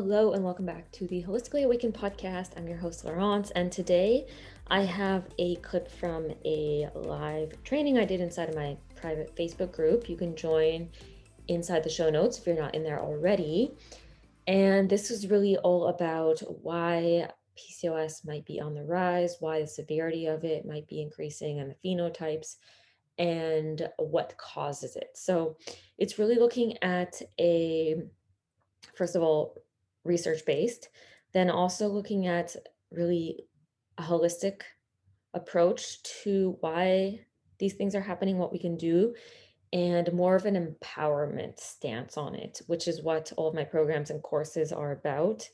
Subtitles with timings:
[0.00, 2.56] Hello and welcome back to the Holistically Awakened podcast.
[2.56, 4.28] I'm your host, Laurence, and today
[4.68, 9.72] I have a clip from a live training I did inside of my private Facebook
[9.72, 10.08] group.
[10.08, 10.90] You can join
[11.48, 13.72] inside the show notes if you're not in there already.
[14.46, 17.28] And this is really all about why
[17.58, 21.72] PCOS might be on the rise, why the severity of it might be increasing, and
[21.72, 22.54] the phenotypes,
[23.18, 25.08] and what causes it.
[25.16, 25.56] So
[25.98, 27.96] it's really looking at a,
[28.94, 29.56] first of all,
[30.04, 30.88] research based,
[31.32, 32.54] then also looking at
[32.90, 33.44] really
[33.98, 34.62] a holistic
[35.34, 37.20] approach to why
[37.58, 39.14] these things are happening, what we can do,
[39.72, 44.10] and more of an empowerment stance on it, which is what all of my programs
[44.10, 45.46] and courses are about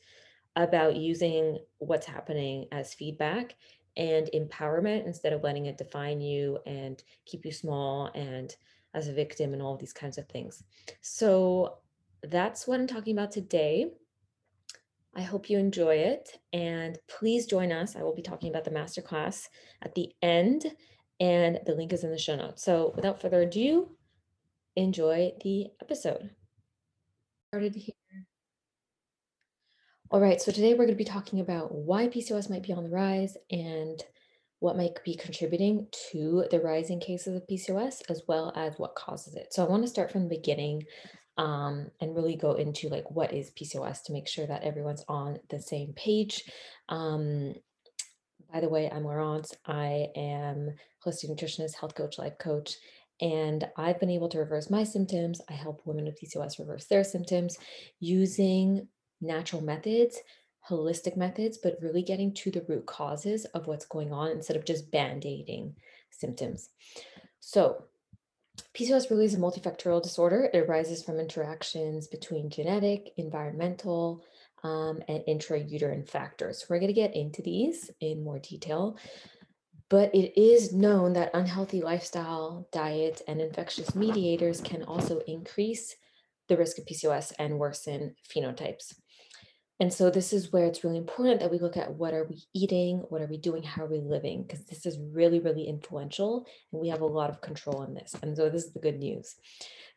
[0.55, 3.55] about using what's happening as feedback
[3.97, 8.55] and empowerment instead of letting it define you and keep you small and
[8.93, 10.63] as a victim and all these kinds of things.
[11.01, 11.79] So
[12.23, 13.91] that's what I'm talking about today.
[15.15, 17.95] I hope you enjoy it and please join us.
[17.95, 19.47] I will be talking about the masterclass
[19.81, 20.65] at the end
[21.19, 22.63] and the link is in the show notes.
[22.63, 23.91] So without further ado,
[24.75, 26.31] enjoy the episode.
[27.49, 27.95] Started here.
[30.11, 32.83] All right, so today we're going to be talking about why PCOS might be on
[32.83, 34.03] the rise and
[34.59, 39.35] what might be contributing to the rising cases of PCOS, as well as what causes
[39.35, 39.53] it.
[39.53, 40.83] So I want to start from the beginning
[41.37, 45.39] um, and really go into like what is PCOS to make sure that everyone's on
[45.49, 46.43] the same page.
[46.89, 47.55] Um,
[48.51, 49.53] by the way, I'm Laurence.
[49.65, 52.75] I am holistic nutritionist, health coach, life coach,
[53.21, 55.41] and I've been able to reverse my symptoms.
[55.49, 57.57] I help women with PCOS reverse their symptoms
[57.99, 58.87] using
[59.21, 60.19] natural methods,
[60.69, 64.65] holistic methods, but really getting to the root causes of what's going on instead of
[64.65, 65.75] just band aiding
[66.11, 66.69] symptoms.
[67.39, 67.85] So,
[68.73, 70.49] PCOS really is a multifactorial disorder.
[70.53, 74.23] It arises from interactions between genetic, environmental,
[74.63, 76.65] um, and intrauterine factors.
[76.69, 78.97] We're going to get into these in more detail,
[79.89, 85.95] but it is known that unhealthy lifestyle, diet, and infectious mediators can also increase
[86.47, 88.95] the risk of PCOS and worsen phenotypes.
[89.79, 92.43] And so this is where it's really important that we look at what are we
[92.53, 96.45] eating, what are we doing, how are we living, because this is really, really influential
[96.71, 98.15] and we have a lot of control in this.
[98.21, 99.35] And so this is the good news.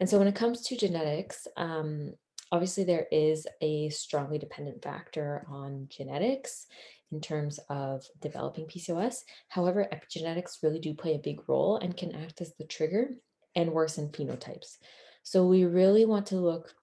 [0.00, 2.12] And so when it comes to genetics, um,
[2.50, 6.66] obviously there is a strongly dependent factor on genetics
[7.12, 9.18] in terms of developing PCOS.
[9.48, 13.10] However, epigenetics really do play a big role and can act as the trigger
[13.54, 14.76] and worsen phenotypes.
[15.22, 16.74] So we really want to look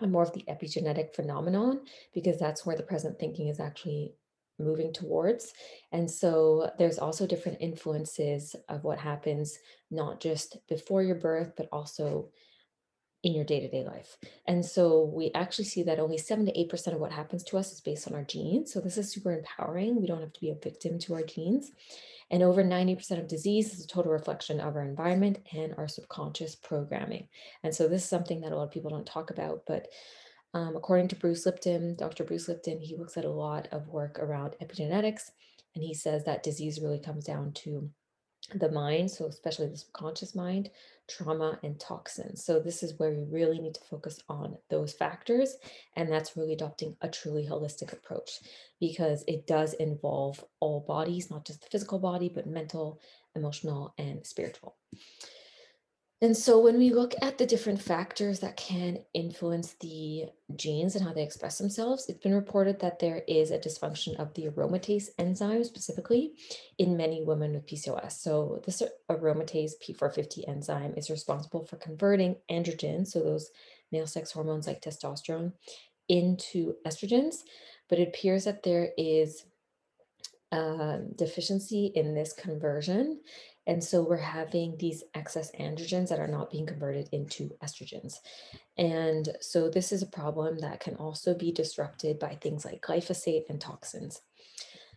[0.00, 1.80] more of the epigenetic phenomenon
[2.12, 4.14] because that's where the present thinking is actually
[4.58, 5.52] moving towards.
[5.92, 9.58] And so there's also different influences of what happens,
[9.90, 12.30] not just before your birth, but also
[13.22, 14.18] in your day-to-day life.
[14.46, 17.72] And so we actually see that only 7 to 8% of what happens to us
[17.72, 18.72] is based on our genes.
[18.72, 20.00] So this is super empowering.
[20.00, 21.72] We don't have to be a victim to our genes.
[22.30, 26.54] And over 90% of disease is a total reflection of our environment and our subconscious
[26.56, 27.28] programming.
[27.62, 29.88] And so this is something that a lot of people don't talk about, but
[30.54, 32.22] um, according to Bruce Lipton, Dr.
[32.22, 35.30] Bruce Lipton, he looks at a lot of work around epigenetics,
[35.74, 37.90] and he says that disease really comes down to
[38.54, 40.70] the mind, so especially the subconscious mind,
[41.08, 42.44] trauma, and toxins.
[42.44, 45.56] So, this is where we really need to focus on those factors.
[45.96, 48.40] And that's really adopting a truly holistic approach
[48.80, 53.00] because it does involve all bodies, not just the physical body, but mental,
[53.34, 54.76] emotional, and spiritual.
[56.24, 60.24] And so when we look at the different factors that can influence the
[60.56, 64.32] genes and how they express themselves, it's been reported that there is a dysfunction of
[64.32, 66.32] the aromatase enzyme specifically
[66.78, 68.12] in many women with PCOS.
[68.12, 73.50] So this aromatase P450 enzyme is responsible for converting androgens, so those
[73.92, 75.52] male sex hormones like testosterone,
[76.08, 77.40] into estrogens.
[77.90, 79.44] But it appears that there is
[80.52, 83.20] a deficiency in this conversion
[83.66, 88.16] and so we're having these excess androgens that are not being converted into estrogens.
[88.76, 93.48] And so this is a problem that can also be disrupted by things like glyphosate
[93.48, 94.20] and toxins.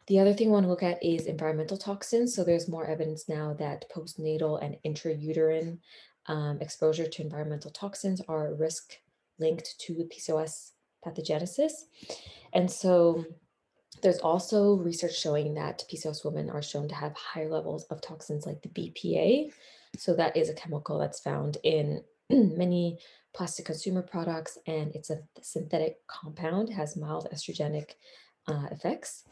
[0.07, 2.33] The other thing I want to look at is environmental toxins.
[2.35, 5.79] So there's more evidence now that postnatal and intrauterine
[6.27, 8.93] um, exposure to environmental toxins are risk
[9.39, 10.71] linked to PCOS
[11.05, 11.71] pathogenesis.
[12.53, 13.25] And so
[14.01, 18.45] there's also research showing that PCOS women are shown to have higher levels of toxins
[18.45, 19.51] like the BPA.
[19.97, 22.99] So that is a chemical that's found in many
[23.33, 27.91] plastic consumer products, and it's a synthetic compound, has mild estrogenic
[28.47, 29.23] uh, effects.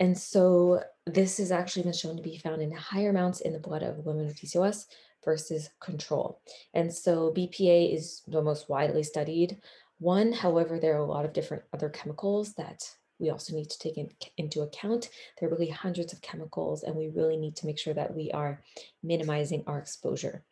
[0.00, 3.58] And so this has actually been shown to be found in higher amounts in the
[3.58, 4.86] blood of women with PCOS
[5.24, 6.40] versus control.
[6.72, 9.58] And so BPA is the most widely studied
[9.98, 12.90] One, however, there are a lot of different other chemicals that
[13.24, 15.08] we also need to take in, into account.
[15.40, 18.30] There are really hundreds of chemicals, and we really need to make sure that we
[18.32, 18.62] are
[19.02, 20.44] minimizing our exposure.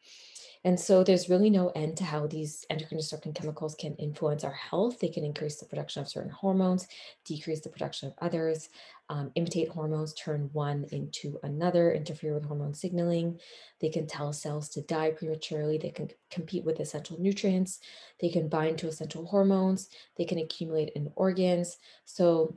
[0.64, 4.52] And so there's really no end to how these endocrine disrupting chemicals can influence our
[4.52, 5.00] health.
[5.00, 6.86] They can increase the production of certain hormones,
[7.24, 8.68] decrease the production of others,
[9.08, 13.40] um, imitate hormones, turn one into another, interfere with hormone signaling.
[13.80, 15.78] They can tell cells to die prematurely.
[15.78, 17.80] They can compete with essential nutrients.
[18.20, 19.88] They can bind to essential hormones.
[20.16, 21.78] They can accumulate in organs.
[22.04, 22.56] So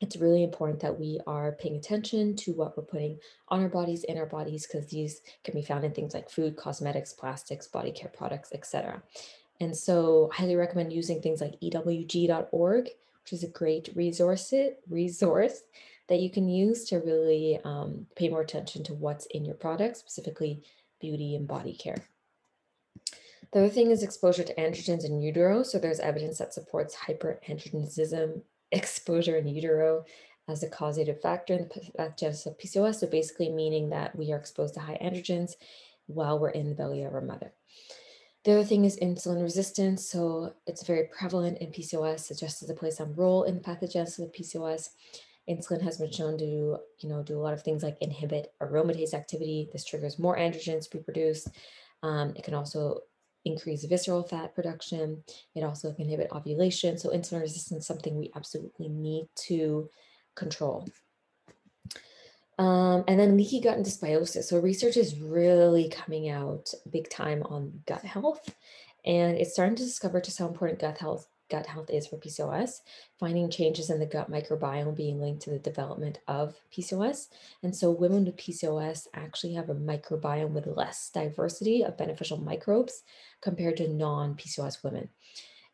[0.00, 3.18] it's really important that we are paying attention to what we're putting
[3.48, 6.56] on our bodies, in our bodies, because these can be found in things like food,
[6.56, 9.02] cosmetics, plastics, body care products, etc.
[9.60, 14.52] And so, highly recommend using things like ewg.org, which is a great resource
[14.88, 15.62] resource
[16.08, 19.98] that you can use to really um, pay more attention to what's in your products,
[19.98, 20.62] specifically
[21.00, 22.02] beauty and body care.
[23.52, 25.62] The other thing is exposure to androgens in utero.
[25.62, 28.42] So there's evidence that supports hyperandrogenism
[28.72, 30.04] exposure in utero
[30.48, 32.96] as a causative factor in the pathogenesis of PCOS.
[32.96, 35.52] So basically meaning that we are exposed to high androgens
[36.06, 37.52] while we're in the belly of our mother.
[38.44, 40.08] The other thing is insulin resistance.
[40.08, 42.30] So it's very prevalent in PCOS.
[42.30, 44.90] It just as a plays some role in the pathogenesis of PCOS.
[45.48, 49.14] Insulin has been shown to, you know, do a lot of things like inhibit aromatase
[49.14, 49.68] activity.
[49.72, 51.48] This triggers more androgens to be produced.
[52.02, 53.00] Um, it can also
[53.48, 55.22] increase visceral fat production.
[55.54, 56.98] It also can inhibit ovulation.
[56.98, 59.88] So insulin resistance is something we absolutely need to
[60.36, 60.88] control.
[62.58, 64.44] Um, and then leaky gut and dysbiosis.
[64.44, 68.52] So research is really coming out big time on gut health.
[69.04, 72.80] And it's starting to discover just how important gut health gut health is for PCOS,
[73.18, 77.28] finding changes in the gut microbiome being linked to the development of PCOS.
[77.62, 83.02] And so women with PCOS actually have a microbiome with less diversity of beneficial microbes
[83.40, 85.08] compared to non PCOS women.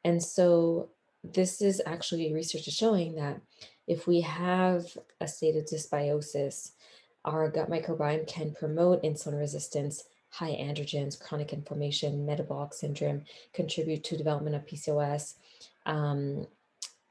[0.05, 0.91] And so
[1.23, 3.41] this is actually research is showing that
[3.87, 4.87] if we have
[5.21, 6.73] a state of dysbiosis,
[7.25, 10.05] our gut microbiome can promote insulin resistance,
[10.35, 13.23] high androgens, chronic inflammation, metabolic syndrome,
[13.53, 15.35] contribute to development of PCOS,
[15.87, 16.47] um,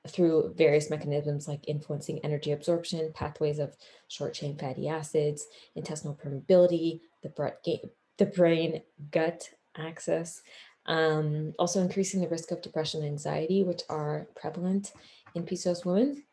[0.10, 3.78] through various mechanisms like influencing energy absorption, pathways of
[4.10, 8.82] short chain fatty acids, intestinal permeability, the, brain
[9.12, 10.42] gut axis,
[10.88, 14.92] um, also increasing the risk of depression and anxiety, which are prevalent
[15.36, 16.24] in PCOS women.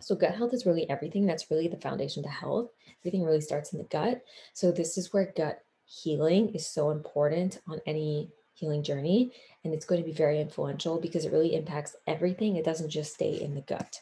[0.00, 1.26] So gut health is really everything.
[1.26, 2.70] That's really the foundation to health.
[3.00, 4.22] Everything really starts in the gut.
[4.52, 9.32] So this is where gut healing is so important on any healing journey.
[9.64, 12.56] And it's going to be very influential because it really impacts everything.
[12.56, 14.00] It doesn't just stay in the gut.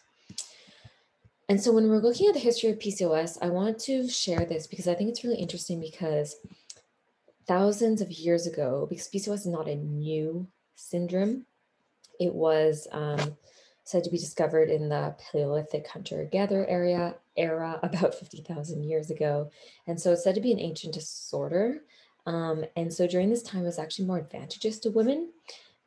[1.48, 4.66] And so when we're looking at the history of PCOS, I want to share this
[4.66, 6.36] because I think it's really interesting because
[7.46, 11.46] thousands of years ago, because PCOS is not a new syndrome,
[12.18, 13.36] it was um,
[13.84, 19.50] said to be discovered in the Paleolithic hunter-gatherer area era about 50,000 years ago.
[19.86, 21.82] And so it's said to be an ancient disorder
[22.26, 25.30] um, and so during this time, it was actually more advantageous to women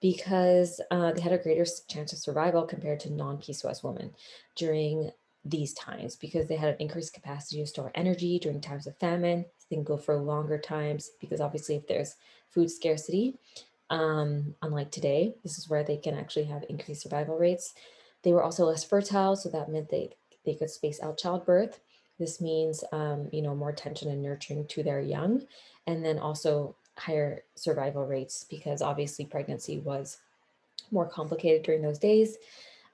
[0.01, 4.11] because uh, they had a greater chance of survival compared to non-PCOS women
[4.55, 5.11] during
[5.43, 9.45] these times because they had an increased capacity to store energy during times of famine.
[9.69, 12.15] They can go for longer times because obviously if there's
[12.49, 13.37] food scarcity,
[13.89, 17.73] um, unlike today, this is where they can actually have increased survival rates.
[18.23, 20.11] They were also less fertile, so that meant they,
[20.49, 21.79] they could space out childbirth.
[22.17, 25.43] This means, um, you know, more attention and nurturing to their young
[25.87, 30.17] and then also higher survival rates because obviously pregnancy was
[30.91, 32.37] more complicated during those days.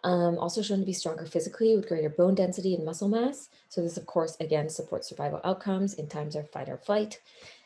[0.03, 3.49] Um, also shown to be stronger physically with greater bone density and muscle mass.
[3.69, 7.19] So this, of course, again, supports survival outcomes in times of fight or flight.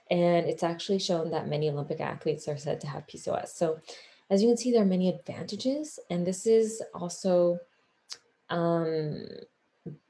[0.10, 3.50] And it's actually shown that many Olympic athletes are said to have PCOS.
[3.50, 3.80] So
[4.30, 6.00] as you can see, there are many advantages.
[6.10, 7.60] And this is also
[8.50, 9.28] um,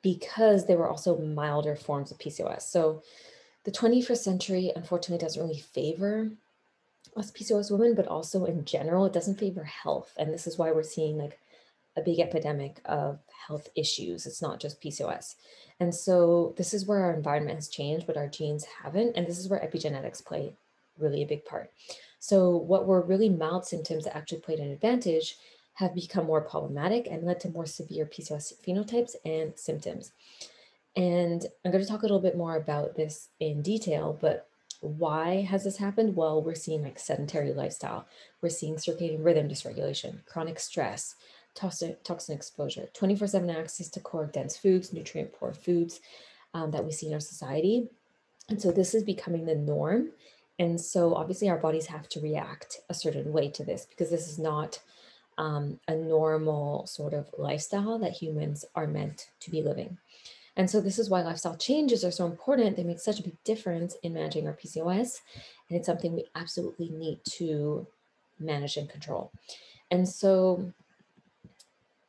[0.01, 2.63] because they were also milder forms of PCOS.
[2.63, 3.03] So
[3.65, 6.29] the 21st century, unfortunately, doesn't really favor
[7.15, 10.13] us PCOS women, but also in general, it doesn't favor health.
[10.17, 11.39] And this is why we're seeing like
[11.97, 14.25] a big epidemic of health issues.
[14.25, 15.35] It's not just PCOS.
[15.79, 19.15] And so this is where our environment has changed, but our genes haven't.
[19.15, 20.53] And this is where epigenetics play
[20.97, 21.71] really a big part.
[22.19, 25.37] So what were really mild symptoms that actually played an advantage
[25.79, 30.11] have become more problematic and led to more severe PCOS phenotypes and symptoms.
[30.97, 34.49] And I'm going to talk a little bit more about this in detail, but
[34.81, 36.17] why has this happened?
[36.17, 38.05] Well, we're seeing like sedentary lifestyle.
[38.41, 41.15] We're seeing circadian rhythm dysregulation, chronic stress,
[41.55, 46.01] toxin, toxin exposure, 24 7 access to core dense foods, nutrient poor foods
[46.53, 47.87] um, that we see in our society.
[48.49, 50.09] And so this is becoming the norm.
[50.57, 54.27] And so obviously our bodies have to react a certain way to this because this
[54.27, 54.79] is not
[55.39, 59.97] um, a normal sort of lifestyle that humans are meant to be living.
[60.57, 62.75] And so this is why lifestyle changes are so important.
[62.75, 65.21] They make such a big difference in managing our PCOS.
[65.69, 67.87] And it's something we absolutely need to
[68.37, 69.31] manage and control.
[69.89, 70.73] And so,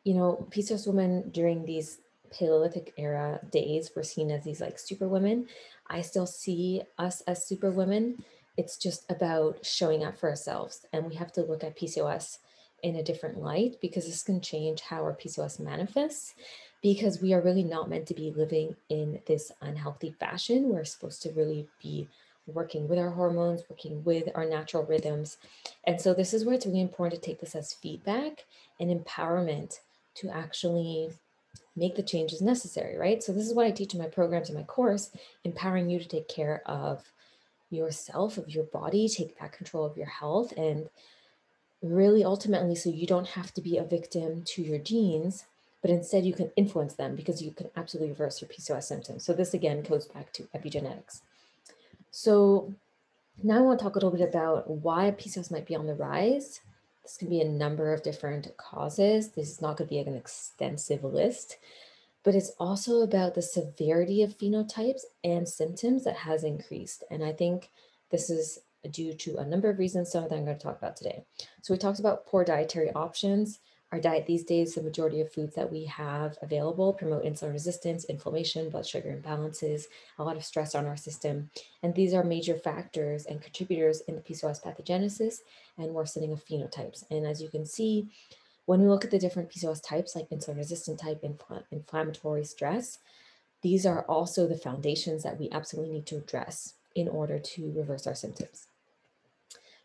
[0.02, 2.00] you know, PCOS women during these
[2.36, 5.46] Paleolithic era days were seen as these like super women.
[5.88, 8.24] I still see us as super women.
[8.56, 10.86] It's just about showing up for ourselves.
[10.92, 12.38] And we have to look at PCOS
[12.82, 16.34] in a different light because this can change how our PCOS manifests
[16.82, 20.70] because we are really not meant to be living in this unhealthy fashion.
[20.70, 22.08] We're supposed to really be
[22.46, 25.36] working with our hormones, working with our natural rhythms.
[25.84, 28.44] And so this is where it's really important to take this as feedback
[28.78, 29.80] and empowerment
[30.16, 31.10] to actually
[31.76, 33.22] make the changes necessary, right?
[33.22, 35.10] So this is what I teach in my programs in my course,
[35.44, 37.12] empowering you to take care of
[37.70, 40.88] yourself, of your body, take back control of your health and
[41.82, 45.44] really ultimately so you don't have to be a victim to your genes
[45.82, 49.24] but instead you can influence them because you can absolutely reverse your PCOS symptoms.
[49.24, 51.22] So this again goes back to epigenetics.
[52.10, 52.74] So
[53.42, 55.94] now I want to talk a little bit about why PCOS might be on the
[55.94, 56.60] rise.
[57.02, 59.30] This can be a number of different causes.
[59.30, 61.56] This is not going to be an extensive list,
[62.22, 67.04] but it's also about the severity of phenotypes and symptoms that has increased.
[67.10, 67.70] And I think
[68.10, 68.60] this is
[68.90, 71.24] due to a number of reasons, some of them I'm going to talk about today.
[71.62, 73.60] So we talked about poor dietary options
[73.92, 78.04] our diet these days, the majority of foods that we have available promote insulin resistance,
[78.04, 79.86] inflammation, blood sugar imbalances,
[80.18, 81.50] a lot of stress on our system.
[81.82, 85.38] And these are major factors and contributors in the PCOS pathogenesis
[85.76, 87.04] and worsening of phenotypes.
[87.10, 88.08] And as you can see,
[88.66, 92.98] when we look at the different PCOS types, like insulin resistant type, infl- inflammatory stress,
[93.62, 98.06] these are also the foundations that we absolutely need to address in order to reverse
[98.06, 98.69] our symptoms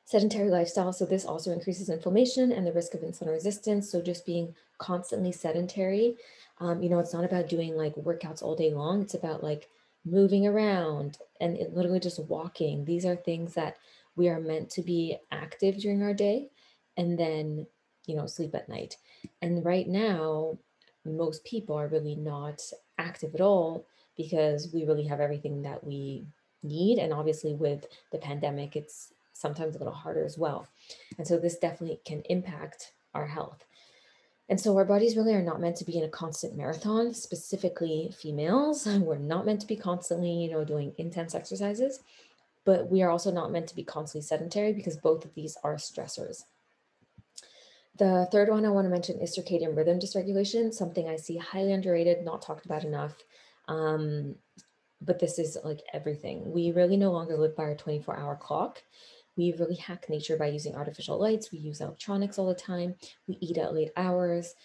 [0.05, 0.93] sedentary lifestyle.
[0.93, 3.91] So this also increases inflammation and the risk of insulin resistance.
[3.91, 6.15] So just being constantly sedentary,
[6.59, 9.01] um, you know, it's not about doing like workouts all day long.
[9.01, 9.67] It's about like
[10.05, 12.85] moving around and literally just walking.
[12.85, 13.77] These are things that
[14.15, 16.49] we are meant to be active during our day
[16.95, 17.65] and then,
[18.05, 18.97] you know, sleep at night.
[19.41, 20.57] And right now,
[21.03, 22.61] most people are really not
[22.97, 23.85] active at all
[24.15, 26.25] because we really have everything that we
[26.63, 26.99] need.
[26.99, 30.67] And obviously, with the pandemic, it's sometimes a little harder as well.
[31.17, 33.63] And so this definitely can impact our health.
[34.47, 38.13] And so our bodies really are not meant to be in a constant marathon, specifically
[38.17, 38.85] females.
[39.01, 41.99] We're not meant to be constantly, you know, doing intense exercises,
[42.63, 45.75] but we are also not meant to be constantly sedentary because both of these are
[45.75, 46.43] stressors.
[47.97, 51.71] The third one I want to mention is circadian rhythm dysregulation, something I see highly
[51.71, 53.15] underrated, not talked about enough.
[53.67, 54.35] Um,
[55.01, 56.51] but this is like everything.
[56.51, 58.83] We really no longer live by our 24 hour clock.
[59.37, 61.51] We really hack nature by using artificial lights.
[61.51, 62.95] We use electronics all the time.
[63.27, 64.55] We eat at late hours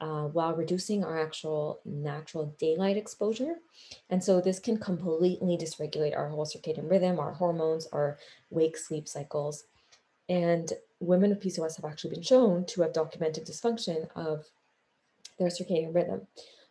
[0.00, 3.56] uh, while reducing our actual natural daylight exposure.
[4.08, 8.18] And so this can completely dysregulate our whole circadian rhythm, our hormones, our
[8.50, 9.64] wake sleep cycles.
[10.28, 14.46] And women with PCOS have actually been shown to have documented dysfunction of
[15.38, 16.26] their circadian rhythm.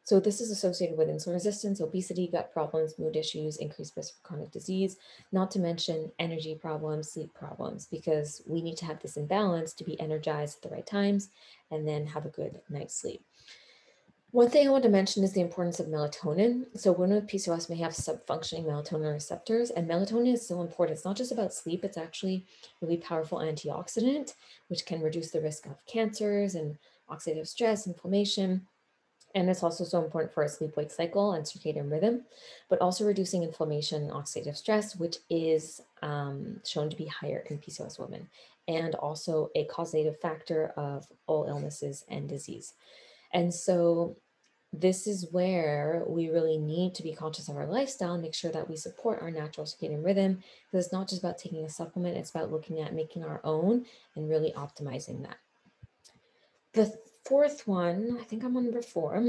[0.09, 4.27] So this is associated with insulin resistance, obesity, gut problems, mood issues, increased risk for
[4.27, 4.97] chronic disease,
[5.31, 9.83] not to mention energy problems, sleep problems, because we need to have this imbalance to
[9.83, 11.29] be energized at the right times
[11.69, 13.23] and then have a good night's sleep.
[14.31, 16.65] One thing I want to mention is the importance of melatonin.
[16.75, 20.97] So women with PCOS may have sub-functioning melatonin receptors, and melatonin is so important.
[20.97, 22.47] It's not just about sleep, it's actually
[22.81, 24.33] really powerful antioxidant,
[24.69, 26.79] which can reduce the risk of cancers and
[27.11, 28.65] oxidative stress, inflammation,
[29.35, 32.23] and it's also so important for our sleep wake cycle and circadian rhythm,
[32.67, 37.59] but also reducing inflammation and oxidative stress, which is um, shown to be higher in
[37.59, 38.27] PCOS women,
[38.67, 42.73] and also a causative factor of all illnesses and disease.
[43.33, 44.17] And so
[44.71, 48.51] this is where we really need to be conscious of our lifestyle and make sure
[48.51, 52.17] that we support our natural circadian rhythm because it's not just about taking a supplement,
[52.17, 55.37] it's about looking at making our own and really optimizing that.
[56.73, 56.95] The
[57.29, 59.23] fourth one, I think I'm on number four.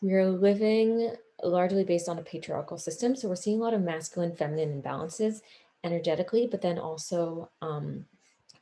[0.00, 1.14] We're living
[1.44, 3.14] largely based on a patriarchal system.
[3.14, 5.42] So we're seeing a lot of masculine, feminine imbalances
[5.84, 8.06] energetically, but then also um,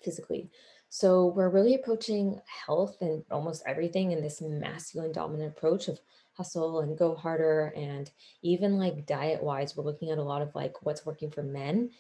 [0.03, 0.51] physically.
[0.89, 6.01] So we're really approaching health and almost everything in this masculine dominant approach of
[6.33, 7.73] hustle and go harder.
[7.77, 8.11] And
[8.43, 11.91] even like diet wise, we're looking at a lot of like what's working for men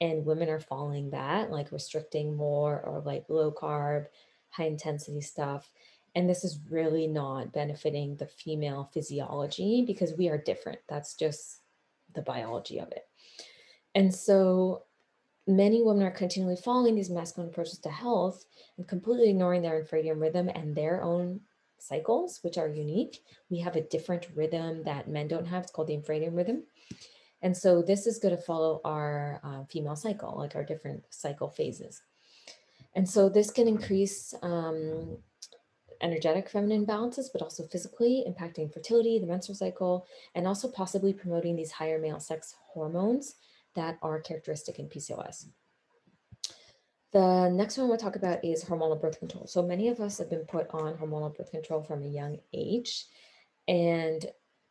[0.00, 4.06] and women are following that, like restricting more or like low carb,
[4.50, 5.70] high intensity stuff.
[6.14, 10.78] And this is really not benefiting the female physiology because we are different.
[10.88, 11.60] That's just
[12.14, 13.06] the biology of it.
[13.94, 14.84] And so
[15.46, 20.20] many women are continually following these masculine approaches to health and completely ignoring their infradian
[20.20, 21.40] rhythm and their own
[21.78, 23.22] cycles, which are unique.
[23.50, 25.64] We have a different rhythm that men don't have.
[25.64, 26.64] It's called the infradian rhythm.
[27.42, 31.50] And so this is going to follow our uh, female cycle, like our different cycle
[31.50, 32.00] phases.
[32.94, 35.18] And so this can increase um,
[36.00, 41.56] energetic feminine balances, but also physically impacting fertility, the menstrual cycle, and also possibly promoting
[41.56, 43.36] these higher male sex hormones
[43.74, 45.46] that are characteristic in PCOS.
[47.12, 49.46] The next one we'll talk about is hormonal birth control.
[49.46, 53.06] So many of us have been put on hormonal birth control from a young age,
[53.68, 54.26] and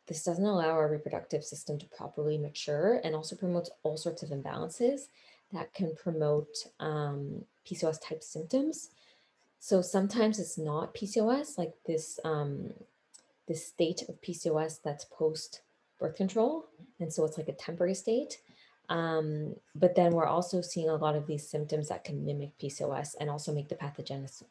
[0.06, 4.28] this doesn't allow our reproductive system to properly mature and also promotes all sorts of
[4.28, 5.08] imbalances
[5.52, 8.90] that can promote um, PCOS type symptoms.
[9.64, 12.74] So sometimes it's not PCOS, like this um,
[13.48, 15.62] this state of PCOS that's post
[15.98, 16.66] birth control,
[17.00, 18.42] and so it's like a temporary state.
[18.90, 23.14] Um, but then we're also seeing a lot of these symptoms that can mimic PCOS
[23.18, 24.42] and also make the pathogenesis,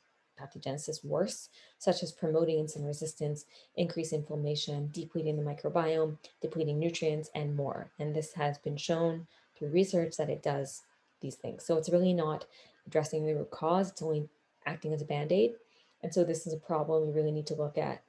[0.41, 7.55] pathogenesis worse, such as promoting insulin resistance, increased inflammation, depleting the microbiome, depleting nutrients, and
[7.55, 7.91] more.
[8.00, 10.82] And this has been shown through research that it does
[11.22, 11.63] these things.
[11.63, 12.48] So it's really not
[12.88, 14.27] addressing the root cause, it's only
[14.65, 15.53] acting as a band aid.
[16.01, 18.03] And so this is a problem we really need to look at.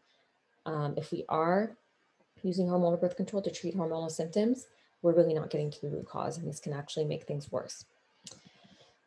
[0.66, 1.76] Um, if we are
[2.42, 4.66] using hormonal birth control to treat hormonal symptoms,
[5.02, 7.84] we're really not getting to the root cause, and this can actually make things worse.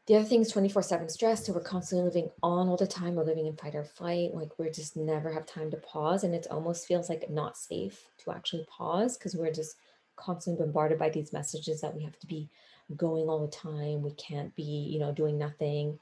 [0.08, 1.46] The other thing is 24 7 stress.
[1.46, 3.16] So we're constantly living on all the time.
[3.16, 4.34] We're living in fight or flight.
[4.34, 6.24] Like we just never have time to pause.
[6.24, 9.76] And it almost feels like not safe to actually pause because we're just
[10.16, 12.50] constantly bombarded by these messages that we have to be
[12.96, 14.02] going all the time.
[14.02, 16.00] We can't be, you know, doing nothing.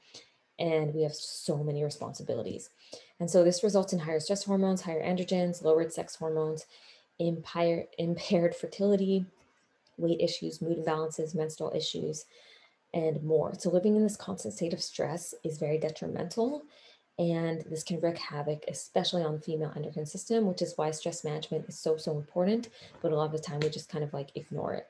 [0.58, 2.70] And we have so many responsibilities.
[3.20, 6.66] And so this results in higher stress hormones, higher androgens, lowered sex hormones,
[7.18, 9.26] impaired, impaired fertility,
[9.98, 12.26] weight issues, mood imbalances, menstrual issues,
[12.94, 13.54] and more.
[13.58, 16.62] So, living in this constant state of stress is very detrimental.
[17.18, 21.24] And this can wreak havoc, especially on the female endocrine system, which is why stress
[21.24, 22.68] management is so, so important.
[23.00, 24.86] But a lot of the time, we just kind of like ignore it.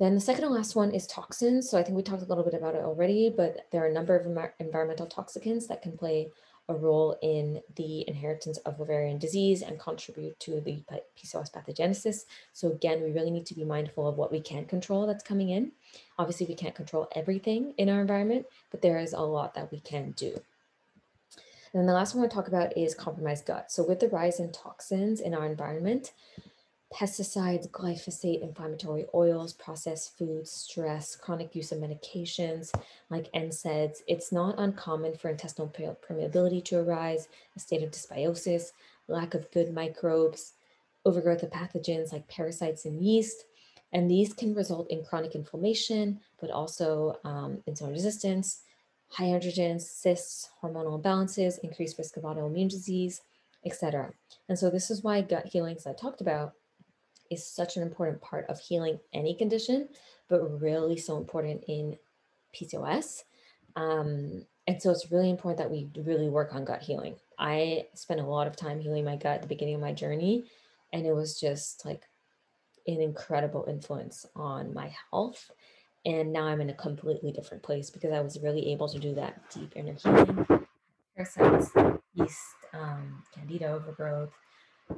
[0.00, 1.70] Then the second and last one is toxins.
[1.70, 3.92] So I think we talked a little bit about it already, but there are a
[3.92, 4.26] number of
[4.58, 6.30] environmental toxicants that can play
[6.68, 10.82] a role in the inheritance of ovarian disease and contribute to the
[11.16, 12.24] PCOS pathogenesis.
[12.54, 15.50] So again, we really need to be mindful of what we can control that's coming
[15.50, 15.72] in.
[16.18, 19.80] Obviously, we can't control everything in our environment, but there is a lot that we
[19.80, 20.40] can do.
[21.74, 23.70] And then the last one we'll talk about is compromised gut.
[23.70, 26.12] So with the rise in toxins in our environment,
[26.94, 32.72] pesticides, glyphosate, inflammatory oils, processed foods, stress, chronic use of medications
[33.10, 38.72] like NSAIDs, it's not uncommon for intestinal permeability to arise, a state of dysbiosis,
[39.08, 40.52] lack of good microbes,
[41.04, 43.44] overgrowth of pathogens like parasites and yeast.
[43.92, 48.62] And these can result in chronic inflammation, but also um, insulin resistance,
[49.08, 53.22] high androgens, cysts, hormonal imbalances, increased risk of autoimmune disease,
[53.64, 54.12] etc.
[54.48, 56.54] And so this is why gut healings I talked about
[57.30, 59.88] is such an important part of healing any condition,
[60.28, 61.98] but really so important in
[62.54, 63.24] PCOS.
[63.76, 67.16] Um, and so it's really important that we really work on gut healing.
[67.38, 70.46] I spent a lot of time healing my gut at the beginning of my journey,
[70.92, 72.02] and it was just like
[72.86, 75.50] an incredible influence on my health.
[76.06, 79.14] And now I'm in a completely different place because I was really able to do
[79.14, 80.46] that deep inner healing.
[81.16, 81.70] Parasites,
[82.14, 82.38] yeast,
[82.74, 84.32] um, candida overgrowth,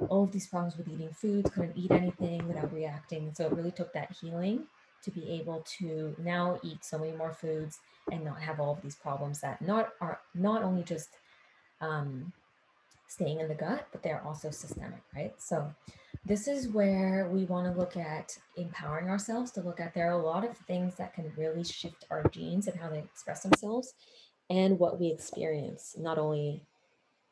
[0.09, 3.33] all of these problems with eating foods, couldn't eat anything without reacting.
[3.35, 4.65] So it really took that healing
[5.03, 7.79] to be able to now eat so many more foods
[8.11, 11.11] and not have all of these problems that not are not only just
[11.81, 12.33] um,
[13.07, 15.35] staying in the gut, but they're also systemic, right?
[15.39, 15.73] So
[16.25, 20.21] this is where we want to look at empowering ourselves to look at there are
[20.21, 23.95] a lot of things that can really shift our genes and how they express themselves
[24.51, 26.63] and what we experience, not only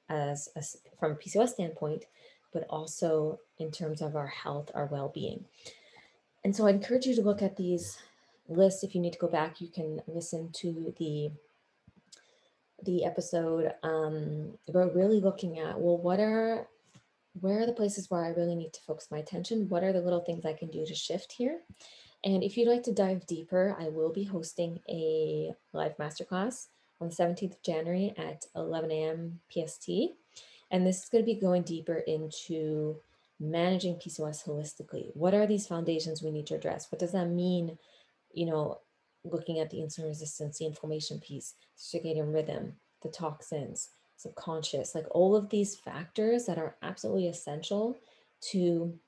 [0.08, 2.04] as, as from a PCOS standpoint,
[2.54, 5.44] but also in terms of our health, our well being.
[6.44, 7.98] And so I encourage you to look at these
[8.48, 8.82] lists.
[8.82, 11.30] If you need to go back, you can listen to the
[12.84, 16.68] the episode um we're really looking at well what are
[17.40, 20.00] where are the places where i really need to focus my attention what are the
[20.00, 21.60] little things i can do to shift here
[22.24, 26.66] and if you'd like to dive deeper i will be hosting a live masterclass
[27.00, 29.88] on the 17th of january at 11 a.m pst
[30.70, 32.96] and this is going to be going deeper into
[33.40, 35.10] managing PCOS holistically.
[35.14, 36.90] What are these foundations we need to address?
[36.90, 37.78] What does that mean?
[38.32, 38.80] You know,
[39.24, 45.34] looking at the insulin resistance, the inflammation piece, circadian rhythm, the toxins, subconscious, like all
[45.34, 47.96] of these factors that are absolutely essential
[48.40, 48.98] to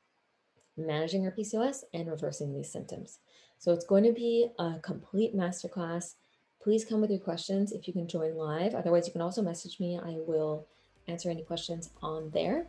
[0.77, 3.19] managing our PCOS and reversing these symptoms.
[3.59, 6.15] So it's going to be a complete masterclass.
[6.63, 8.75] Please come with your questions if you can join live.
[8.75, 9.99] Otherwise, you can also message me.
[9.99, 10.67] I will
[11.09, 12.67] answer any questions on there.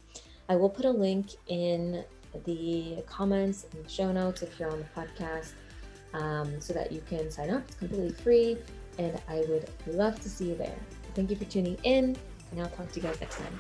[0.50, 2.04] I will put a link in
[2.45, 5.52] the comments and the show notes if you're on the podcast
[6.13, 7.63] um, so that you can sign up.
[7.67, 8.58] It's completely free,
[8.97, 10.78] and I would love to see you there.
[11.15, 12.15] Thank you for tuning in,
[12.52, 13.60] and I'll talk to you guys next time.